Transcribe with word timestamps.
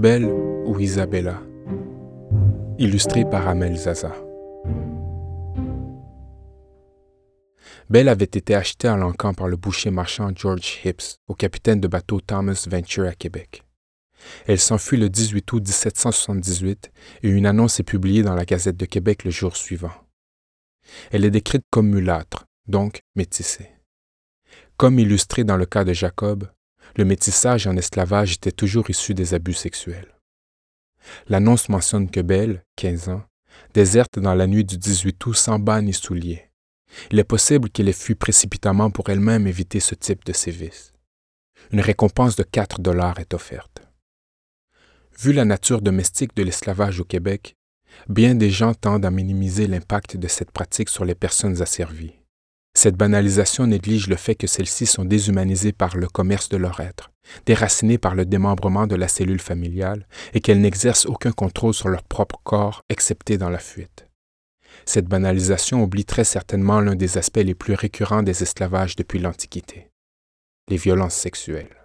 Belle 0.00 0.24
ou 0.24 0.80
Isabella. 0.80 1.42
Illustré 2.78 3.28
par 3.28 3.46
Amel 3.46 3.76
Zaza. 3.76 4.14
Belle 7.90 8.08
avait 8.08 8.24
été 8.24 8.54
achetée 8.54 8.88
à 8.88 8.96
l'encan 8.96 9.34
par 9.34 9.46
le 9.46 9.58
boucher 9.58 9.90
marchand 9.90 10.30
George 10.34 10.80
Hips 10.82 11.18
au 11.28 11.34
capitaine 11.34 11.80
de 11.80 11.86
bateau 11.86 12.18
Thomas 12.22 12.66
Venture 12.70 13.08
à 13.08 13.12
Québec. 13.12 13.62
Elle 14.46 14.58
s'enfuit 14.58 14.96
le 14.96 15.10
18 15.10 15.52
août 15.52 15.64
1778 15.64 16.90
et 17.22 17.28
une 17.28 17.44
annonce 17.44 17.78
est 17.78 17.82
publiée 17.82 18.22
dans 18.22 18.34
la 18.34 18.46
Gazette 18.46 18.78
de 18.78 18.86
Québec 18.86 19.24
le 19.24 19.30
jour 19.30 19.54
suivant. 19.54 19.92
Elle 21.10 21.26
est 21.26 21.30
décrite 21.30 21.64
comme 21.70 21.90
mulâtre, 21.90 22.46
donc 22.68 23.02
métissée. 23.16 23.68
Comme 24.78 24.98
illustré 24.98 25.44
dans 25.44 25.58
le 25.58 25.66
cas 25.66 25.84
de 25.84 25.92
Jacob, 25.92 26.48
le 26.96 27.04
métissage 27.04 27.66
en 27.66 27.76
esclavage 27.76 28.34
était 28.34 28.52
toujours 28.52 28.90
issu 28.90 29.14
des 29.14 29.34
abus 29.34 29.54
sexuels. 29.54 30.14
L'annonce 31.28 31.68
mentionne 31.68 32.10
que 32.10 32.20
Belle, 32.20 32.62
15 32.76 33.08
ans, 33.08 33.22
déserte 33.74 34.18
dans 34.18 34.34
la 34.34 34.46
nuit 34.46 34.64
du 34.64 34.76
18 34.76 35.24
août 35.26 35.34
sans 35.34 35.58
bas 35.58 35.80
ni 35.80 35.92
souliers 35.92 36.50
il 37.10 37.18
est 37.18 37.24
possible 37.24 37.70
qu'elle 37.70 37.88
ait 37.88 37.92
fui 37.92 38.14
précipitamment 38.14 38.90
pour 38.90 39.10
elle-même 39.10 39.46
éviter 39.46 39.80
ce 39.80 39.94
type 39.94 40.24
de 40.24 40.32
sévices. 40.32 40.92
Une 41.72 41.80
récompense 41.80 42.36
de 42.36 42.42
4 42.42 42.80
dollars 42.80 43.20
est 43.20 43.34
offerte. 43.34 43.82
Vu 45.18 45.32
la 45.32 45.44
nature 45.44 45.82
domestique 45.82 46.34
de 46.34 46.42
l'esclavage 46.42 47.00
au 47.00 47.04
Québec, 47.04 47.54
bien 48.08 48.34
des 48.34 48.50
gens 48.50 48.74
tendent 48.74 49.04
à 49.04 49.10
minimiser 49.10 49.66
l'impact 49.66 50.16
de 50.16 50.28
cette 50.28 50.50
pratique 50.50 50.88
sur 50.88 51.04
les 51.04 51.14
personnes 51.14 51.60
asservies. 51.60 52.19
Cette 52.74 52.96
banalisation 52.96 53.66
néglige 53.66 54.06
le 54.06 54.16
fait 54.16 54.34
que 54.34 54.46
celles-ci 54.46 54.86
sont 54.86 55.04
déshumanisées 55.04 55.72
par 55.72 55.96
le 55.96 56.06
commerce 56.06 56.48
de 56.48 56.56
leur 56.56 56.80
être, 56.80 57.10
déracinées 57.44 57.98
par 57.98 58.14
le 58.14 58.24
démembrement 58.24 58.86
de 58.86 58.94
la 58.94 59.08
cellule 59.08 59.40
familiale 59.40 60.06
et 60.34 60.40
qu'elles 60.40 60.60
n'exercent 60.60 61.06
aucun 61.06 61.32
contrôle 61.32 61.74
sur 61.74 61.88
leur 61.88 62.04
propre 62.04 62.40
corps 62.44 62.84
excepté 62.88 63.38
dans 63.38 63.50
la 63.50 63.58
fuite. 63.58 64.06
Cette 64.86 65.06
banalisation 65.06 65.82
oublie 65.82 66.04
très 66.04 66.24
certainement 66.24 66.80
l'un 66.80 66.94
des 66.94 67.18
aspects 67.18 67.38
les 67.38 67.54
plus 67.54 67.74
récurrents 67.74 68.22
des 68.22 68.42
esclavages 68.42 68.96
depuis 68.96 69.18
l'Antiquité, 69.18 69.90
les 70.68 70.76
violences 70.76 71.16
sexuelles. 71.16 71.76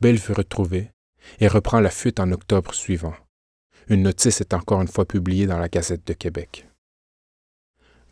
Belle 0.00 0.18
fut 0.18 0.32
retrouvée 0.32 0.92
et 1.40 1.48
reprend 1.48 1.80
la 1.80 1.90
fuite 1.90 2.20
en 2.20 2.30
octobre 2.30 2.74
suivant. 2.74 3.14
Une 3.88 4.02
notice 4.02 4.40
est 4.40 4.54
encore 4.54 4.82
une 4.82 4.88
fois 4.88 5.04
publiée 5.04 5.46
dans 5.46 5.58
la 5.58 5.68
Gazette 5.68 6.06
de 6.06 6.12
Québec. 6.12 6.68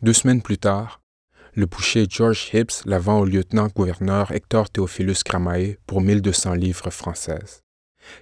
Deux 0.01 0.13
semaines 0.13 0.41
plus 0.41 0.57
tard, 0.57 1.01
le 1.55 1.65
boucher 1.65 2.05
George 2.09 2.49
Hibbs 2.53 2.83
la 2.85 2.99
vend 2.99 3.19
au 3.19 3.25
lieutenant-gouverneur 3.25 4.31
Hector 4.31 4.69
Théophilus 4.69 5.23
Cramae 5.23 5.77
pour 5.87 6.01
1200 6.01 6.53
livres 6.53 6.89
françaises. 6.89 7.61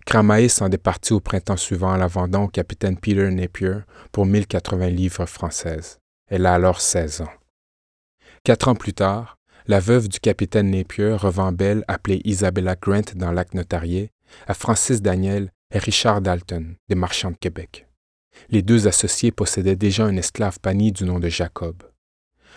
Cramae 0.05 0.47
s'en 0.47 0.69
départit 0.69 1.13
au 1.13 1.19
printemps 1.19 1.57
suivant 1.57 1.93
en 1.93 1.97
la 1.97 2.07
vendant 2.07 2.43
au 2.43 2.47
capitaine 2.47 2.97
Peter 2.97 3.29
Napier 3.31 3.79
pour 4.11 4.27
1080 4.27 4.89
livres 4.89 5.25
françaises. 5.25 5.97
Elle 6.29 6.45
a 6.45 6.53
alors 6.53 6.79
16 6.79 7.21
ans. 7.21 7.33
Quatre 8.43 8.67
ans 8.67 8.75
plus 8.75 8.93
tard, 8.93 9.37
la 9.65 9.79
veuve 9.79 10.09
du 10.09 10.19
capitaine 10.19 10.69
Napier 10.69 11.13
revend 11.13 11.51
Belle, 11.51 11.83
appelée 11.87 12.21
Isabella 12.25 12.75
Grant 12.75 13.15
dans 13.15 13.31
l'acte 13.31 13.55
notarié, 13.55 14.11
à 14.47 14.53
Francis 14.53 15.01
Daniel 15.01 15.51
et 15.73 15.79
Richard 15.79 16.21
Dalton, 16.21 16.75
des 16.87 16.95
marchands 16.95 17.31
de 17.31 17.37
Québec. 17.37 17.87
Les 18.49 18.61
deux 18.61 18.87
associés 18.87 19.31
possédaient 19.31 19.75
déjà 19.75 20.05
un 20.05 20.17
esclave 20.17 20.59
pani 20.59 20.91
du 20.91 21.03
nom 21.03 21.19
de 21.19 21.29
Jacob. 21.29 21.83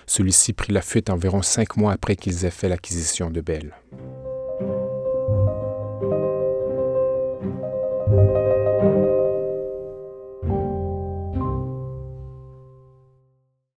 Celui-ci 0.06 0.52
prit 0.52 0.72
la 0.72 0.82
fuite 0.82 1.10
environ 1.10 1.42
cinq 1.42 1.76
mois 1.76 1.92
après 1.92 2.16
qu'ils 2.16 2.44
aient 2.44 2.50
fait 2.50 2.68
l'acquisition 2.68 3.30
de 3.30 3.40
Belle. 3.40 3.74